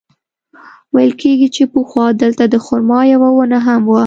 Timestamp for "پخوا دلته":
1.73-2.43